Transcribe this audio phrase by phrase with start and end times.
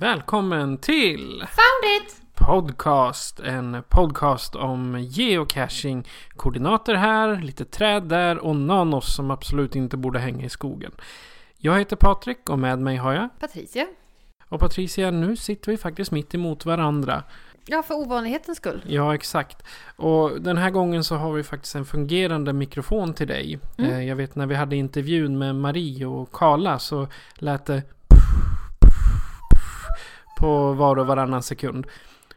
[0.00, 2.22] Välkommen till Found it!
[2.34, 3.40] Podcast.
[3.40, 6.06] En podcast om geocaching.
[6.36, 10.92] Koordinater här, lite träd där och nanos som absolut inte borde hänga i skogen.
[11.56, 13.28] Jag heter Patrik och med mig har jag.
[13.40, 13.86] Patricia.
[14.48, 17.22] Och Patricia, nu sitter vi faktiskt mitt emot varandra.
[17.66, 18.82] Ja, för ovanlighetens skull.
[18.86, 19.62] Ja, exakt.
[19.96, 23.58] Och den här gången så har vi faktiskt en fungerande mikrofon till dig.
[23.78, 23.90] Mm.
[23.90, 27.82] Eh, Jag vet när vi hade intervjun med Marie och Karla så lät det
[30.38, 31.86] på var och varannan sekund.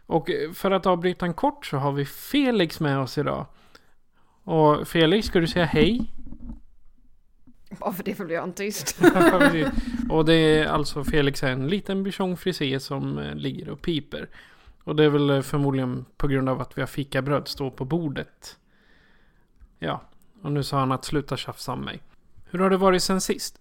[0.06, 3.46] Och för att avbryta en kort så har vi Felix med oss idag.
[4.44, 6.12] Och Felix, ska du säga hej?
[7.80, 9.02] Bara för det får bli jag tyst.
[10.10, 14.30] och det är alltså Felix är en liten bichon frisé som eh, ligger och piper.
[14.84, 17.86] Och det är väl eh, förmodligen på grund av att vi har fikabröd stå på
[17.86, 18.58] bordet.
[19.80, 20.02] Ja,
[20.42, 22.02] och nu sa han att sluta tjafsa om mig.
[22.50, 23.61] Hur har det varit sen sist?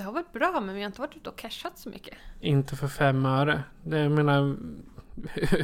[0.00, 2.14] Det har varit bra, men vi har inte varit ute och cashat så mycket.
[2.40, 3.62] Inte för fem öre.
[3.82, 4.40] Det, jag menar,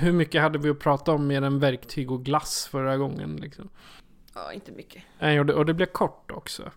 [0.00, 3.68] hur mycket hade vi att prata om mer än verktyg och glass förra gången liksom?
[4.34, 5.02] Ja, inte mycket.
[5.18, 6.70] Nej, och det, och det blev kort också.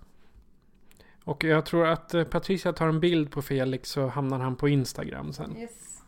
[1.23, 4.69] Och jag tror att eh, Patricia tar en bild på Felix så hamnar han på
[4.69, 5.57] Instagram sen.
[5.57, 6.01] Yes.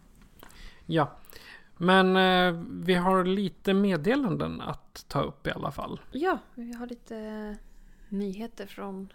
[0.86, 1.18] Ja.
[1.78, 6.02] Men eh, vi har lite meddelanden att ta upp i alla fall.
[6.12, 7.58] Ja, vi har lite
[8.10, 9.14] nyheter från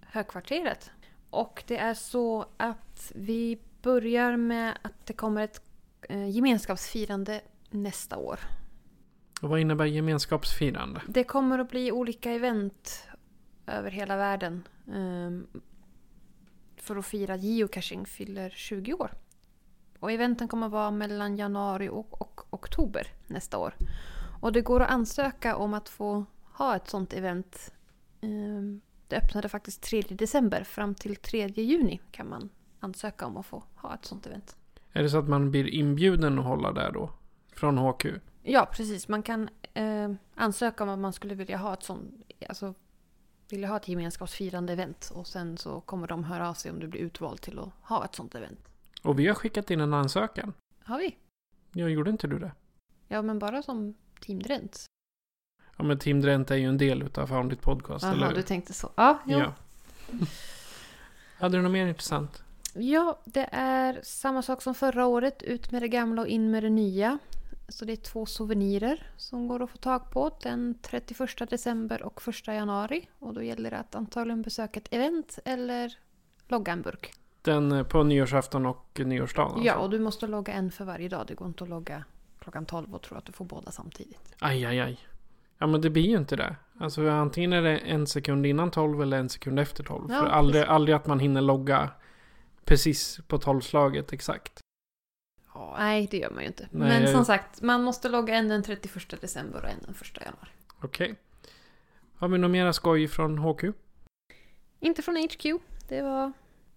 [0.00, 0.90] högkvarteret.
[1.30, 5.62] Och det är så att vi börjar med att det kommer ett
[6.08, 7.40] eh, gemenskapsfirande
[7.70, 8.40] nästa år.
[9.42, 11.02] Och vad innebär gemenskapsfirande?
[11.08, 13.08] Det kommer att bli olika event
[13.66, 14.68] över hela världen.
[14.94, 15.46] ehm,
[16.76, 19.10] för att fira geocaching fyller 20 år.
[19.98, 23.74] Och eventen kommer att vara mellan januari och, och oktober nästa år.
[24.40, 27.72] Och det går att ansöka om att få ha ett sånt event.
[29.08, 30.64] Det öppnade faktiskt 3 december.
[30.64, 34.56] Fram till 3 juni kan man ansöka om att få ha ett sånt event.
[34.92, 37.10] Är det så att man blir inbjuden att hålla där då?
[37.52, 38.06] Från HQ?
[38.42, 39.08] Ja, precis.
[39.08, 42.14] Man kan eh, ansöka om att man skulle vilja ha ett sånt,
[42.48, 42.74] alltså
[43.50, 46.86] vilja ha ett gemenskapsfirande event och sen så kommer de höra av sig om du
[46.86, 48.68] blir utvald till att ha ett sånt event.
[49.02, 50.52] Och vi har skickat in en ansökan.
[50.84, 51.16] Har vi?
[51.72, 52.52] Jag gjorde inte du det?
[53.08, 54.84] Ja, men bara som Team Drent.
[55.78, 58.36] Ja men Team Drent är ju en del utav Foundit Podcast, eller Jaha, hur?
[58.36, 58.90] du tänkte så.
[58.94, 59.38] Ja, jo.
[59.38, 59.52] Ja.
[61.38, 62.42] Hade du något mer intressant?
[62.74, 65.42] Ja, det är samma sak som förra året.
[65.42, 67.18] Ut med det gamla och in med det nya.
[67.68, 72.28] Så det är två souvenirer som går att få tag på den 31 december och
[72.28, 73.08] 1 januari.
[73.18, 75.98] Och då gäller det att antagligen besöka ett event eller
[76.48, 77.12] logga en burk.
[77.42, 79.66] Den eh, på nyårsafton och nyårsdagen alltså.
[79.66, 81.26] Ja, och du måste logga en för varje dag.
[81.26, 82.04] Det går inte att logga
[82.38, 84.34] klockan 12 och tro att du får båda samtidigt.
[84.38, 84.98] Aj, aj, aj.
[85.58, 86.56] Ja men det blir ju inte det.
[86.80, 90.06] Alltså antingen är det en sekund innan 12 eller en sekund efter 12.
[90.10, 90.70] Ja, För aldrig, precis.
[90.70, 91.90] aldrig att man hinner logga
[92.64, 94.60] precis på 12-slaget exakt.
[95.54, 96.68] Ja, nej, det gör man ju inte.
[96.70, 99.94] Nej, Men jag- som sagt, man måste logga en den 31 december och en den
[99.94, 100.48] 1 januari.
[100.82, 101.14] Okej.
[102.16, 103.64] Har vi något mera skoj från HQ?
[104.80, 105.44] Inte från HQ.
[105.88, 106.32] Det var,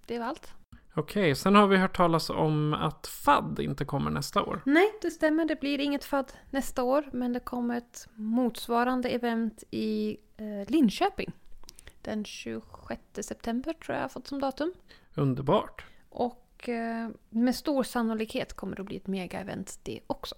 [0.05, 0.53] det var allt.
[0.94, 4.62] Okej, sen har vi hört talas om att FAD inte kommer nästa år.
[4.66, 5.46] Nej, det stämmer.
[5.46, 7.09] Det blir inget FAD nästa år.
[7.14, 11.32] Men det kommer ett motsvarande event i eh, Linköping.
[12.02, 14.73] Den 26 september tror jag har fått som datum.
[15.16, 15.85] Underbart.
[16.09, 20.35] Och eh, med stor sannolikhet kommer det att bli ett mega-event det också.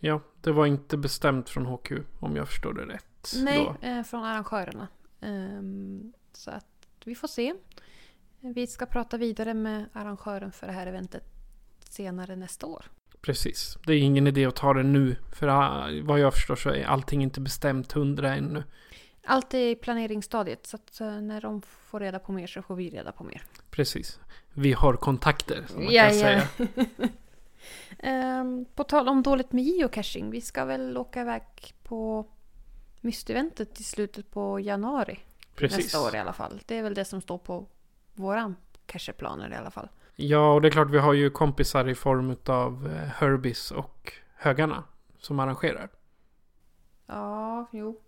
[0.00, 3.32] Ja, det var inte bestämt från HQ om jag förstår det rätt.
[3.36, 4.88] Nej, eh, från arrangörerna.
[5.20, 6.66] Ehm, så att
[7.04, 7.54] vi får se.
[8.40, 11.24] Vi ska prata vidare med arrangören för det här eventet
[11.88, 12.84] senare nästa år.
[13.20, 13.78] Precis.
[13.86, 15.16] Det är ingen idé att ta det nu.
[15.32, 18.64] För ah, vad jag förstår så är allting inte bestämt hundra ännu.
[19.24, 22.76] Allt är i planeringsstadiet så att eh, när de får reda på mer så får
[22.76, 23.42] vi reda på mer.
[23.70, 24.20] Precis.
[24.52, 26.22] Vi har kontakter, som man Ja, kan ja.
[26.22, 26.48] säga.
[27.98, 30.30] Ehm, på tal om dåligt med geocaching.
[30.30, 31.42] Vi ska väl åka iväg
[31.82, 32.26] på
[33.00, 35.18] Mysteventet i slutet på januari.
[35.54, 35.78] Precis.
[35.78, 36.60] Nästa år i alla fall.
[36.66, 37.66] Det är väl det som står på
[38.16, 38.54] våra
[38.86, 39.88] cacheplaner i alla fall.
[40.14, 44.12] Ja, och det är klart vi har ju kompisar i form av eh, Herbis och
[44.36, 44.84] Högarna
[45.18, 45.88] som arrangerar.
[47.06, 48.00] Ja, jo.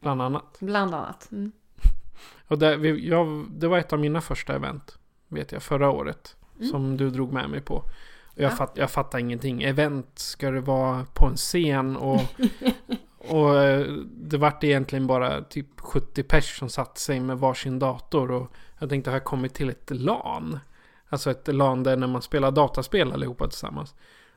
[0.00, 0.56] Bland annat.
[0.60, 1.28] Bland annat.
[1.32, 1.52] Mm.
[2.48, 4.98] Och det, vi, jag, det var ett av mina första event.
[5.28, 6.36] Vet jag, förra året.
[6.56, 6.68] Mm.
[6.68, 7.74] Som du drog med mig på.
[7.74, 7.84] Och
[8.34, 8.56] jag, Ja.
[8.56, 9.62] fatt, jag fattar ingenting.
[9.62, 12.20] Event ska det vara på en scen och...
[13.28, 18.30] och eh, det vart egentligen bara typ 70 pers som satt sig med varsin dator.
[18.30, 20.58] Och jag tänkte, har jag kommit till ett LAN?
[21.08, 23.94] Alltså ett LAN där när man spelar dataspel allihopa tillsammans.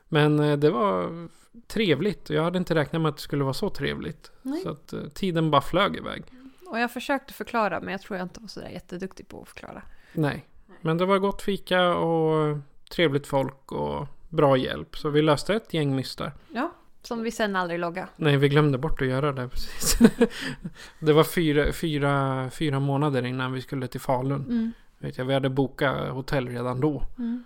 [0.08, 1.28] Men eh, det var
[1.68, 2.30] trevligt.
[2.30, 4.32] Jag hade inte räknat med att det skulle vara så trevligt.
[4.42, 4.62] Nej.
[4.62, 6.24] Så att eh, tiden bara flög iväg.
[6.68, 9.82] Och jag försökte förklara men jag tror jag inte var sådär jätteduktig på att förklara.
[10.14, 10.46] Nej.
[10.82, 12.58] Men det var gott fika och
[12.92, 14.98] trevligt folk och bra hjälp.
[14.98, 16.34] Så vi löste ett gäng mystar.
[16.54, 16.72] Ja,
[17.02, 18.08] som vi sen aldrig loggade.
[18.16, 20.00] Nej, vi glömde bort att göra det precis.
[21.00, 24.42] det var fyra, fyra, fyra månader innan vi skulle till Falun.
[24.42, 24.72] Mm.
[24.98, 27.04] Vet jag, vi hade bokat hotell redan då.
[27.18, 27.44] Mm.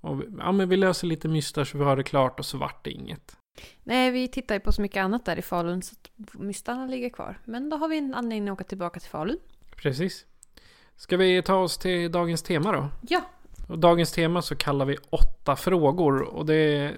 [0.00, 2.58] Och vi, ja, men vi löser lite mystar så vi har det klart och så
[2.58, 3.36] vart det inget.
[3.82, 7.10] Nej, vi tittar ju på så mycket annat där i Falun så att mystarna ligger
[7.10, 7.38] kvar.
[7.44, 9.38] Men då har vi en anledning att åka tillbaka till Falun.
[9.76, 10.26] Precis.
[10.96, 12.88] Ska vi ta oss till dagens tema då?
[13.08, 13.20] Ja,
[13.68, 16.22] Och dagens tema så kallar vi åtta frågor.
[16.22, 16.96] Och det är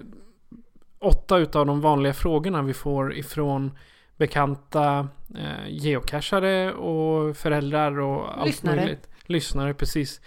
[1.03, 3.71] åtta utav de vanliga frågorna vi får ifrån
[4.17, 5.07] bekanta
[5.37, 8.75] eh, geocachare och föräldrar och allt Lyssnare.
[8.75, 9.09] möjligt.
[9.25, 10.21] Lyssnare, precis.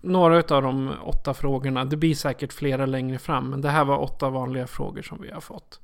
[0.00, 3.98] Några utav de åtta frågorna, det blir säkert flera längre fram, men det här var
[3.98, 5.80] åtta vanliga frågor som vi har fått.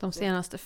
[0.00, 0.58] de senaste...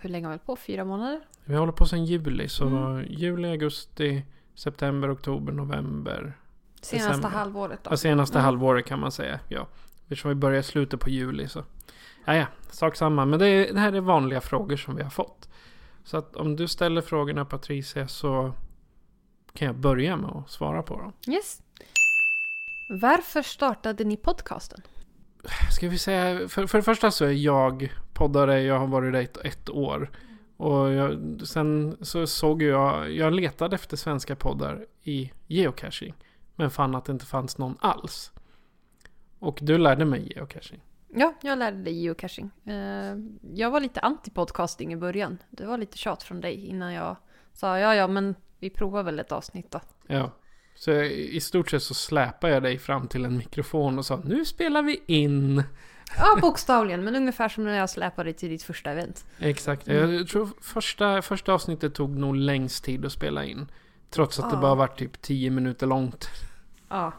[0.00, 0.56] Hur länge har vi hållit på?
[0.56, 1.20] Fyra månader?
[1.44, 3.04] Vi håller på sedan juli, så Mm.
[3.08, 4.22] juli, augusti,
[4.54, 6.32] september, oktober, november.
[6.82, 7.28] Senaste December.
[7.28, 7.90] halvåret då.
[7.92, 8.44] Ja, senaste Mm.
[8.44, 9.40] halvåret kan man säga.
[9.48, 9.66] Ja.
[10.10, 11.64] Eftersom vi börjar i slutet på juli så.
[12.24, 13.24] Ja, ja, sak samma.
[13.24, 15.48] Men det, är, det här är vanliga frågor som vi har fått.
[16.04, 18.52] Så att om du ställer frågorna Patricia så
[19.52, 21.12] kan jag börja med att svara på dem.
[21.28, 21.62] Yes.
[23.00, 24.80] Varför startade ni podcasten?
[25.72, 29.22] Ska vi säga, för, för det första så är jag poddare, jag har varit där
[29.22, 30.10] ett, ett år.
[30.56, 36.14] Och jag, sen så såg jag, jag letade efter svenska poddar i geocaching.
[36.56, 38.32] Men fann att det inte fanns någon alls.
[39.40, 40.80] Och du lärde mig geocaching.
[41.14, 42.50] Ja, jag lärde dig geocaching.
[42.66, 43.16] Eh,
[43.54, 45.38] Jag var lite anti-podcasting i början.
[45.50, 47.16] Det var lite tjat från dig innan jag
[47.52, 49.80] sa ja, ja, men vi provar väl ett avsnitt då.
[50.06, 50.30] Ja.
[50.74, 54.16] Så jag, i stort sett så släpade jag dig fram till en mikrofon och sa
[54.24, 55.62] nu spelar vi in.
[56.16, 59.26] Ja, bokstavligen, men ungefär som när jag släpade dig till ditt första event.
[59.38, 59.88] Exakt.
[59.88, 60.14] Mm.
[60.14, 63.70] Jag tror första, första avsnittet tog nog längst tid att spela in.
[64.10, 64.60] Trots att det Ja.
[64.60, 66.28] bara var typ 10 minuter långt.
[66.88, 67.12] Ja,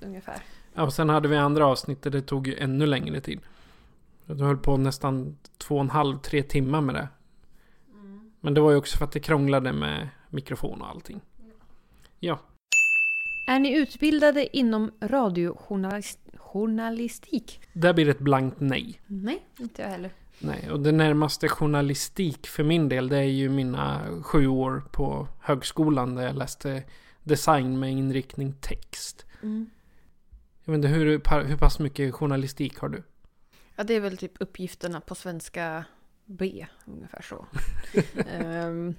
[0.00, 0.36] ungefär.
[0.76, 3.40] Ja, och sen hade vi andra avsnitt där det tog ännu längre tid.
[4.26, 7.08] Du höll på nästan två och en halv, tre timmar med det.
[8.40, 11.20] Men det var ju också för att det krånglade med mikrofon och allting.
[12.20, 12.38] Ja,
[13.48, 17.60] Är ni utbildade inom radiojournalistik?
[17.72, 19.00] där blir det ett blankt nej.
[19.06, 20.10] Nej, inte jag heller.
[20.38, 25.28] Nej, och det närmaste journalistik för min del det är ju mina sju år på
[25.40, 26.82] högskolan där jag läste
[27.22, 29.26] design med inriktning text.
[29.42, 29.70] Mm.
[30.68, 31.06] Jag vet inte, hur,
[31.44, 33.02] hur pass mycket journalistik har du?
[33.76, 35.84] Ja, det är väl typ uppgifterna på svenska
[36.24, 37.46] B, ungefär så.
[38.30, 38.94] Ehm,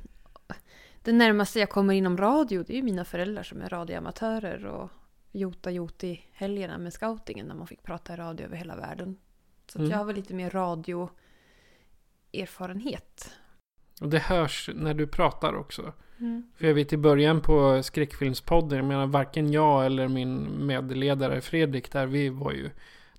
[1.02, 4.90] det närmaste jag kommer inom radio, det är ju mina föräldrar som är radioamatörer och
[5.32, 9.18] jota jot i helgerna med scoutingen när man fick prata i radio över hela världen.
[9.68, 9.92] Så Mm.
[9.92, 13.32] jag har väl lite mer radioerfarenhet.
[14.02, 15.94] Och det hörs när du pratar också.
[16.20, 16.44] Mm.
[16.58, 21.92] För jag vet i början på skräckfilmspodden, jag menar varken jag eller min medledare Fredrik
[21.92, 22.70] där, vi var ju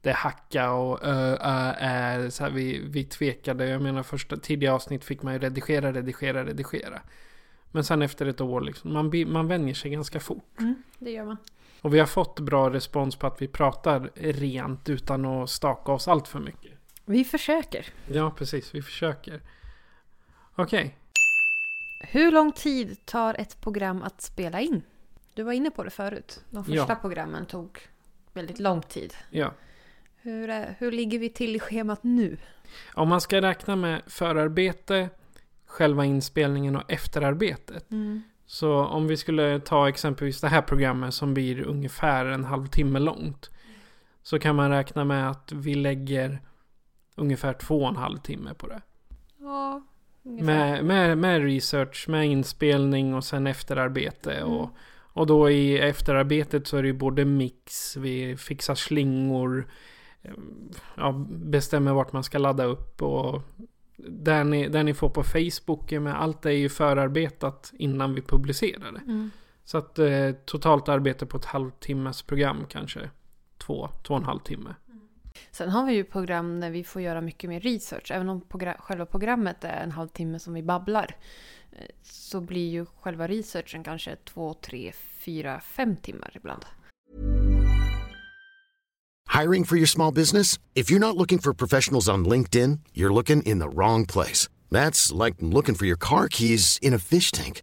[0.02, 3.68] det hacka och ö, ö, ä, så här, vi, vi tvekade.
[3.68, 7.02] Jag menar första tidiga avsnitt fick man ju redigera, redigera, redigera.
[7.70, 10.58] Men sen efter ett år liksom, man, man vänjer sig ganska fort.
[10.58, 11.36] Mm, det gör man.
[11.80, 16.08] Och vi har fått bra respons på att vi pratar rent utan att staka oss
[16.08, 16.72] allt för mycket.
[17.04, 17.86] Vi försöker.
[18.12, 18.74] Ja, precis.
[18.74, 19.40] Vi försöker.
[20.58, 20.96] Okej.
[22.00, 24.82] Hur lång tid tar ett program att spela in?
[25.34, 26.44] Du var inne på det förut.
[26.50, 26.94] De första Ja.
[27.00, 27.78] programmen tog
[28.32, 29.14] väldigt lång tid.
[29.30, 29.52] Ja.
[30.16, 32.36] Hur, är, hur ligger vi till i schemat nu?
[32.94, 35.08] Om man ska räkna med förarbete,
[35.66, 37.90] själva inspelningen och efterarbetet.
[37.90, 38.22] Mm.
[38.46, 43.50] Så om vi skulle ta exempelvis det här programmet som blir ungefär en halvtimme långt.
[44.22, 46.40] Så kan man räkna med att vi lägger
[47.14, 48.80] ungefär två och en halv timme på det.
[49.38, 49.82] Ja.
[50.22, 54.32] Med, med, med research, med inspelning och sen efterarbete.
[54.32, 54.48] Mm.
[54.48, 54.70] Och,
[55.12, 59.68] och då i efterarbetet så är det ju både mix, vi fixar slingor,
[60.22, 60.32] eh,
[60.96, 63.42] ja, bestämmer vart man ska ladda upp och
[64.06, 68.92] där ni, där ni får på Facebook, med allt är ju förarbetat innan vi publicerar
[68.92, 69.00] det.
[69.12, 69.30] Mm.
[69.64, 73.10] Så att eh, totalt arbete på ett halvtimmes program kanske
[73.58, 74.74] två, två och en halv timme.
[75.50, 78.10] Sen har vi ju program där vi får göra mycket mer research.
[78.10, 81.16] Även om progra- själva programmet är en halvtimme som vi babblar.
[81.72, 86.64] Eh, så blir ju själva researchen kanske två, tre, fyra, fem timmar ibland.
[89.40, 90.58] Hiring for your small business?
[90.74, 94.50] If you're not looking for professionals on LinkedIn, you're looking in the wrong place.
[94.70, 97.62] That's like looking for your car keys in a fish tank.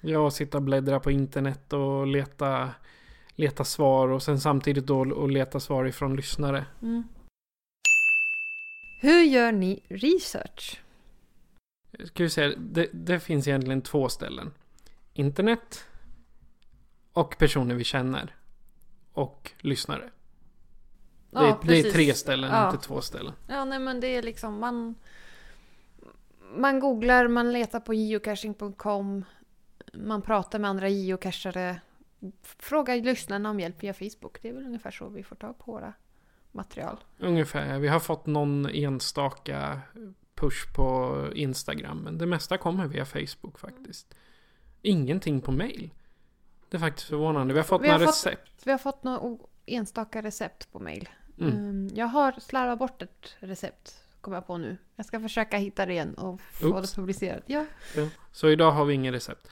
[0.00, 2.70] Jag sitta och bläddra på internet och leta,
[3.30, 6.66] leta svar och sen samtidigt då och leta svar ifrån lyssnare.
[9.00, 10.80] Hur gör ni research?
[12.04, 14.50] Ska vi säga, det, det finns egentligen två ställen.
[15.14, 15.84] Internet
[17.12, 18.36] och personer vi känner.
[19.12, 20.10] Och lyssnare.
[21.30, 22.70] Det, Ja, är, det är tre ställen, Ja.
[22.70, 23.32] inte två ställen.
[23.48, 24.94] Ja, nej men det är liksom man...
[26.56, 29.24] Man googlar, man letar på geocaching.com.
[29.94, 31.80] Man pratar med andra geocachare.
[32.42, 34.42] Frågar lyssnarna om hjälp via Facebook.
[34.42, 35.92] Det är väl ungefär så vi får tag på våra
[36.52, 36.96] material.
[37.18, 37.78] Ungefär.
[37.78, 39.80] Vi har fått någon enstaka
[40.34, 41.98] push på Instagram.
[41.98, 44.14] Men det mesta kommer via Facebook faktiskt.
[44.82, 45.90] Ingenting på mail.
[46.68, 47.54] Det är faktiskt förvånande.
[47.54, 48.52] Vi har fått Vi har några fått- recept.
[48.66, 51.08] Vi har fått några enstaka recept på mail.
[51.40, 51.52] Mm.
[51.56, 54.76] Ehm, Jag har slarvat bort ett recept, kommer jag på nu.
[54.96, 56.90] Jag ska försöka hitta det igen och få Oops.
[56.90, 57.42] det publicerat.
[57.46, 57.66] Ja.
[57.96, 58.08] Ja.
[58.32, 59.48] Så idag har vi ingen recept.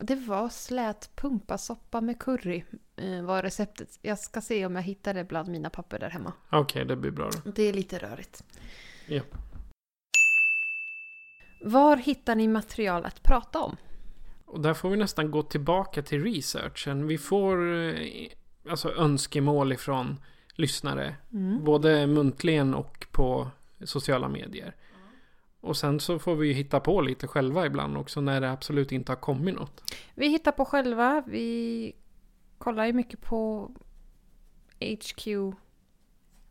[0.00, 2.64] Det var slät pumpasoppa med curry,
[2.96, 3.98] eh, var receptet.
[4.02, 6.32] Jag ska se om jag hittar det bland mina papper där hemma.
[6.50, 7.50] Okej, det blir bra då.
[7.50, 8.44] Det är lite rörigt.
[9.06, 9.22] Ja.
[11.60, 13.76] Var hittar ni material att prata om?
[14.46, 17.06] Och där får vi nästan gå tillbaka till researchen.
[17.06, 18.28] Vi får eh,
[18.70, 20.16] alltså önskemål ifrån
[20.54, 21.16] lyssnare.
[21.60, 23.50] Både muntligen och på
[23.84, 24.74] sociala medier.
[25.66, 28.92] Och sen så får vi ju hitta på lite själva ibland också när det absolut
[28.92, 29.94] inte har kommit något.
[30.14, 31.22] Vi hittar på själva.
[31.26, 31.92] Vi
[32.58, 33.70] kollar ju mycket på
[34.80, 35.28] HQ,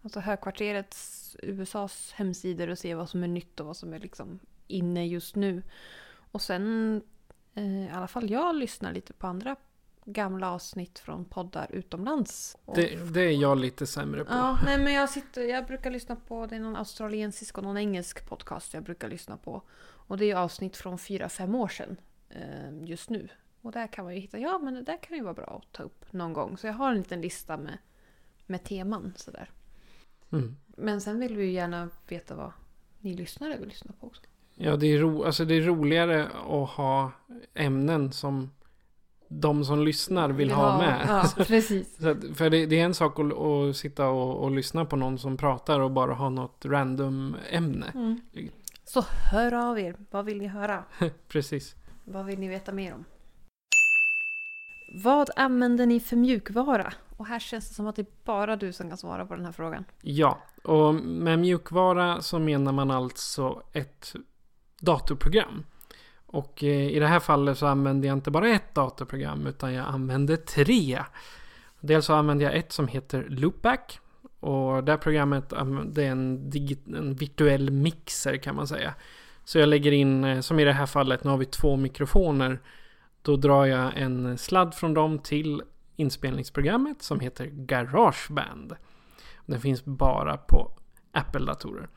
[0.02, 4.40] alltså högkvarterets, USAs hemsidor och ser vad som är nytt och vad som är liksom
[4.68, 5.64] inne just nu.
[6.32, 7.02] Och sen,
[7.54, 9.56] eh, i alla fall jag lyssnar lite på andra
[10.06, 12.58] gamla avsnitt från poddar utomlands.
[12.76, 14.34] Det, det är jag lite sämre på.
[14.34, 17.78] Ja, nej men jag, sitter, jag brukar lyssna på, det är någon australiensisk och någon
[17.78, 19.62] engelsk podcast jag brukar lyssna på.
[20.08, 21.98] Och det är avsnitt från fyra fem år sedan
[22.30, 23.28] eh, just nu.
[23.62, 25.74] Och där kan man ju hitta, ja men det där kan ju vara bra att
[25.74, 26.58] ta upp någon gång.
[26.58, 27.78] Så jag har en liten lista med,
[28.46, 29.50] med teman sådär.
[30.32, 30.56] Mm.
[30.68, 32.52] Men sen vill vi ju gärna veta vad
[33.00, 34.22] ni lyssnare vill lyssna på också.
[34.56, 37.12] Ja, det är, ro, alltså det är roligare att ha
[37.54, 38.52] ämnen som
[39.28, 41.06] de som lyssnar vill ha med.
[41.08, 42.04] Ja, precis.
[42.04, 45.20] Att, för det, det är en sak att, att sitta och, och lyssna på någon
[45.20, 47.92] som pratar och bara ha något random ämne.
[47.94, 48.20] Mm.
[48.86, 50.84] Så hör av er, vad vill ni höra?
[51.28, 51.76] Precis.
[52.04, 53.06] Vad vill ni veta mer om?
[55.04, 56.94] Vad använder ni för mjukvara?
[57.18, 59.46] Och här känns det som att det är bara du som kan svara på den
[59.46, 59.86] här frågan.
[60.02, 64.14] Ja, och med mjukvara så menar man alltså ett
[64.80, 65.66] datorprogram.
[66.28, 69.86] Och eh, i det här fallet så använder jag inte bara ett datorprogram utan jag
[69.88, 71.00] använder tre.
[71.80, 74.00] Dels så använder jag ett som heter Loopback.
[74.40, 75.50] Och det här programmet
[75.86, 76.52] det är en,
[76.96, 78.94] en virtuell mixer kan man säga.
[79.46, 82.60] Så jag lägger in, eh, som i det här fallet, nu har vi två mikrofoner.
[83.22, 85.62] Då drar jag en sladd från dem till
[85.96, 88.76] inspelningsprogrammet som heter Garageband.
[89.46, 90.72] Den finns bara på
[91.12, 91.88] Apple-datorer.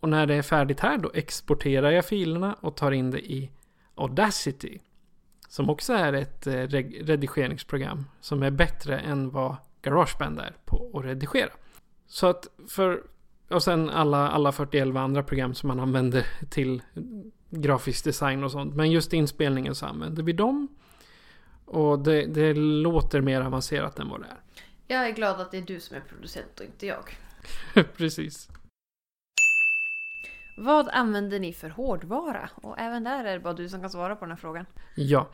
[0.00, 3.50] Och när det är färdigt här då exporterar jag filerna och tar in det i
[3.94, 4.78] Audacity.
[5.48, 11.04] Som också är ett eh, redigeringsprogram som är bättre än vad Garageband är på att
[11.04, 11.50] redigera.
[12.06, 13.02] Så att för
[13.48, 16.82] Och sen alla, alla 41 andra program som man använder till
[17.50, 18.74] grafisk design och sånt.
[18.74, 20.68] Men just inspelningen så använder vi dem.
[21.64, 24.40] Och det, det låter mer avancerat än vad det är.
[24.86, 27.18] Jag är glad att det är du som är producent och inte jag.
[27.96, 28.48] Precis.
[30.58, 32.50] Vad använder ni för hårdvara?
[32.54, 34.66] Och även där är det bara du som kan svara på den här frågan.
[34.94, 35.28] Ja,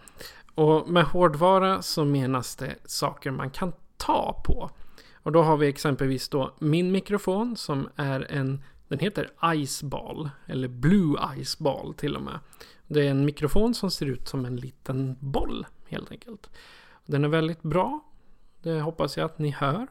[0.54, 4.70] och med hårdvara så menas det saker man kan ta på.
[5.14, 10.68] Och då har vi exempelvis då min mikrofon som är en, den heter Iceball, eller
[10.68, 12.38] Blue Iceball till och med.
[12.86, 16.50] Det är en mikrofon som ser ut som en liten boll helt enkelt.
[17.06, 18.00] Den är väldigt bra,
[18.62, 19.86] det hoppas jag att ni hör.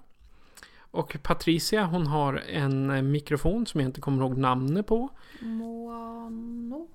[0.91, 5.09] Och Patricia hon har en mikrofon som jag inte kommer ihåg namnet på.
[5.39, 6.87] Moano?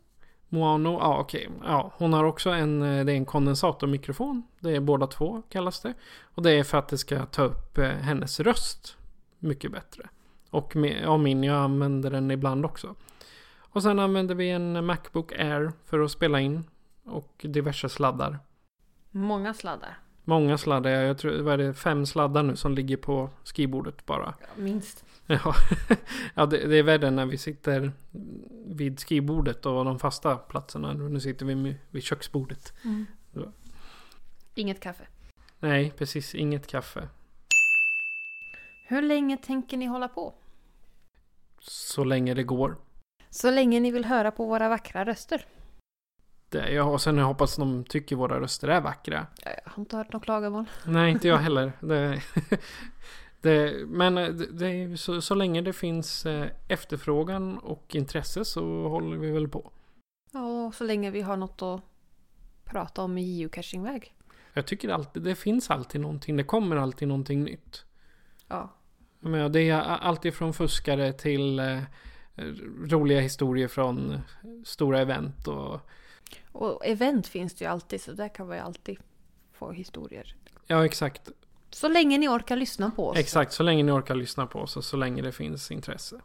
[0.48, 1.48] Moano, ja okej.
[1.64, 4.42] Ja, hon har också en, det är en kondensatormikrofon.
[4.60, 5.94] Det är båda två kallas det.
[6.22, 8.96] Och det är för att det ska ta upp eh, hennes röst
[9.38, 10.08] mycket bättre.
[10.50, 12.94] Och med, ja, min, jag använder den ibland också.
[13.58, 16.64] Och sen använder vi en Macbook Air för att spela in.
[17.04, 18.38] Och diverse sladdar.
[19.10, 19.98] Många sladdar.
[20.28, 24.34] Många sladdar, jag tror vad är det fem sladdar nu som ligger på skrivbordet bara.
[24.40, 25.04] Ja, minst.
[25.26, 25.54] Ja,
[26.34, 27.92] ja det, det är värre när vi sitter
[28.66, 30.92] vid skrivbordet och de fasta platserna.
[30.92, 32.72] Nu sitter vi vid köksbordet.
[32.84, 33.06] Mm.
[34.54, 35.06] Inget kaffe.
[35.58, 36.34] Nej, precis.
[36.34, 37.08] Inget kaffe.
[38.88, 40.34] Hur länge tänker ni hålla på?
[41.60, 42.76] Så länge det går.
[43.30, 45.46] Så länge ni vill höra på våra vackra röster.
[46.50, 49.26] Ja, och sen jag hoppas de tycker våra röster är vackra.
[49.44, 50.64] Jag har inte hört något klagomål.
[50.86, 51.72] Nej, inte jag heller.
[51.80, 52.22] Det,
[53.40, 59.16] det, men det, det, så, så länge det finns eh, efterfrågan och intresse så håller
[59.16, 59.72] vi väl på.
[60.32, 61.80] Ja, och så länge vi har något att
[62.64, 64.14] prata om i geocachingväg.
[64.52, 66.36] Jag tycker alltid, det finns alltid någonting.
[66.36, 67.84] Det kommer alltid någonting nytt.
[68.48, 68.72] Ja.
[69.20, 71.80] Menar, det är alltid från fuskare till eh,
[72.84, 74.20] roliga historier från
[74.64, 75.80] stora event och
[76.52, 78.98] Och event finns det ju alltid, så där kan man ju alltid
[79.52, 80.34] få historier.
[80.66, 81.30] Ja, exakt.
[81.70, 83.18] Så länge ni orkar lyssna på oss.
[83.18, 86.20] Exakt, så länge ni orkar lyssna på oss och så länge det finns intresse.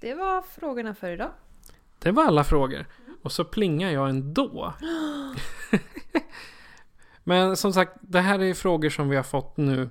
[0.00, 1.30] Det var frågorna för idag.
[1.98, 2.86] Det var alla frågor.
[3.22, 4.74] Och så plingar jag ändå.
[7.24, 9.90] Men som sagt, det här är frågor som vi har fått nu.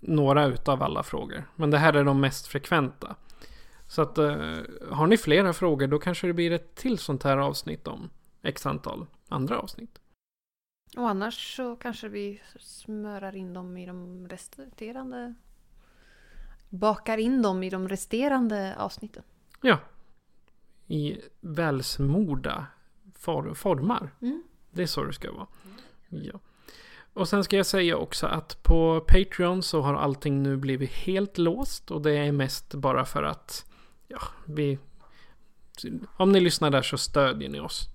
[0.00, 1.44] Några utav alla frågor.
[1.56, 3.16] Men det här är de mest frekventa.
[3.92, 7.36] Så att uh, har ni flera frågor då kanske det blir ett till sånt här
[7.36, 8.10] avsnitt om
[8.42, 10.00] x antal andra avsnitt.
[10.96, 15.34] Och annars så kanske vi smörar in dem i de resterande...
[16.68, 19.22] Bakar in dem i de resterande avsnitten.
[19.62, 19.78] Ja.
[20.86, 22.66] I välsmorda
[23.14, 24.10] for formar.
[24.22, 24.42] Mm.
[24.70, 25.46] Det är så det ska vara.
[26.08, 26.40] Ja.
[27.12, 31.38] Och sen ska jag säga också att på Patreon så har allting nu blivit helt
[31.38, 31.90] låst.
[31.90, 33.71] Och det är mest bara för att
[34.12, 34.78] ja, vi...
[36.16, 37.88] Om ni lyssnar där så stödjer ni oss.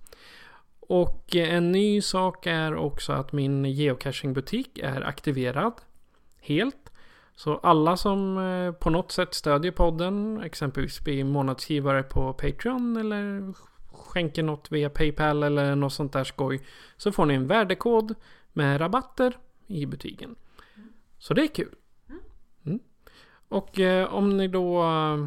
[0.80, 5.72] Och en ny sak är också att min geocachingbutik är aktiverad
[6.40, 6.92] helt.
[7.34, 13.52] Så alla som eh, på något sätt stödjer podden, exempelvis blir månadsgivare på Patreon eller
[13.92, 16.66] skänker något via Paypal eller något sånt där skoj.
[16.96, 18.14] Så får ni en värdekod
[18.52, 20.36] med rabatter i butiken.
[21.18, 21.74] Så det är kul.
[22.66, 22.80] Mm.
[23.48, 25.26] Och eh, om ni då eh,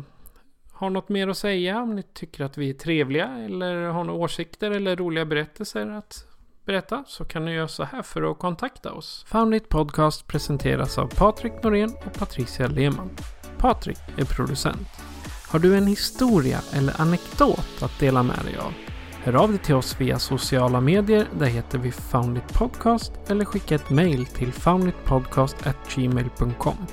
[0.81, 4.19] har något mer att säga, om ni tycker att vi är trevliga eller har några
[4.19, 6.25] åsikter eller roliga berättelser att
[6.65, 9.25] berätta så kan ni göra så här för att kontakta oss.
[9.27, 13.09] Foundit Podcast presenteras av Patrik Norén och Patricia Lehmann.
[13.57, 14.87] Patrik är producent.
[15.51, 18.73] Har du en historia eller anekdot att dela med dig av?
[19.23, 23.75] Hör av dig till oss via sociala medier, där heter vi Foundit Podcast eller skicka
[23.75, 26.87] ett mail till founditpodcast.gmail.com.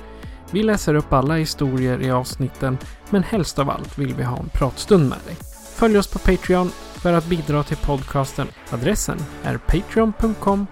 [0.53, 2.77] Vi läser upp alla historier i avsnitten,
[3.09, 5.35] men helst av allt vill vi ha en pratstund med dig.
[5.75, 6.69] Följ oss på Patreon
[7.01, 8.47] för att bidra till podcasten.
[8.71, 10.67] Adressen är patreon.com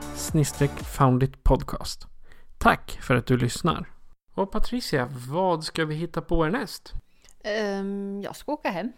[0.83, 2.07] founditpodcast.
[2.57, 3.89] Tack för att du lyssnar.
[4.33, 6.93] Och Patricia, vad ska vi hitta på härnäst?
[7.79, 8.91] Um, jag ska åka hem.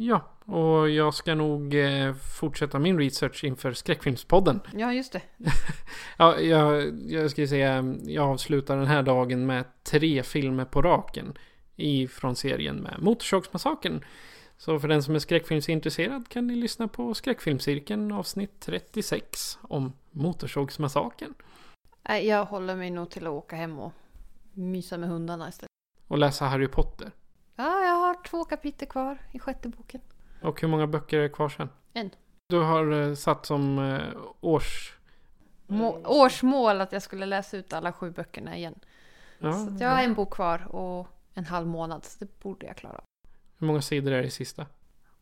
[0.00, 4.60] Ja, och jag ska nog eh, fortsätta min research inför skräckfilmspodden.
[4.74, 5.22] Ja, just det.
[6.18, 11.38] Ja, jag, jag ska säga, jag avslutar den här dagen med tre filmer på raken.
[11.76, 14.04] Ifrån serien med Motorsågsmassakern.
[14.56, 21.34] Så för den som är skräckfilmsintresserad kan ni lyssna på Skräckfilmscirkeln avsnitt 36 om Motorsågsmassakern.
[22.22, 23.92] Jag håller mig nog till att åka hem och
[24.52, 25.70] mysa med hundarna istället.
[26.08, 27.10] Och läsa Harry Potter.
[27.60, 30.00] Ja, jag har två kapitel kvar i sjätte boken.
[30.42, 31.68] Och hur många böcker är kvar sen?
[31.92, 32.10] En.
[32.48, 34.98] Du har eh, satt som eh, års...
[35.66, 38.74] Må- årsmål att jag skulle läsa ut alla sju böckerna igen.
[39.38, 42.04] Ja, Så att jag har en bok kvar och en halv månad.
[42.04, 43.00] Så det borde jag klara.
[43.58, 44.66] Hur många sidor är det i sista?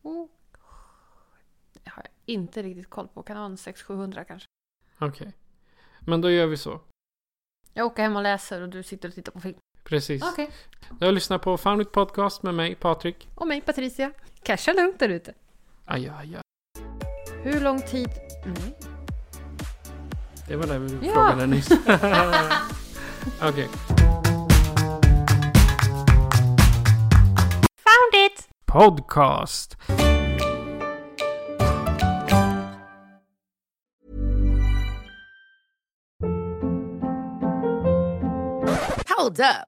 [0.01, 0.27] Oh.
[1.73, 3.23] Det har jag inte riktigt koll på.
[3.23, 4.47] Kan vara en 600-700 kanske?
[4.99, 5.33] Okej.
[5.99, 6.81] Men då gör vi så.
[7.73, 9.57] Jag åker hem och läser och du sitter och tittar på film.
[9.89, 10.23] Precis.
[10.23, 10.49] Okej.
[10.99, 13.27] Du har lyssnat på Found It Podcast med mig, Patrik.
[13.35, 14.11] Och mig Patricia.
[14.43, 15.33] Casha lugnt där ute.
[15.85, 16.41] Aj, aj, aj.
[17.43, 18.09] Hur lång tid...
[18.45, 18.55] Mm.
[20.47, 21.13] Det var det vi Ja.
[21.13, 21.69] frågade nyss.
[23.41, 23.67] Okej.
[27.83, 28.47] Found it!
[28.65, 29.77] Podcast.
[39.07, 39.67] Hold up.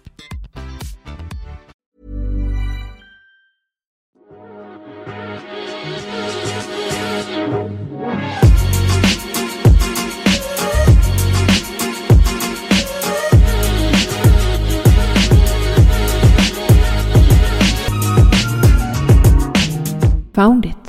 [20.41, 20.80] Found it.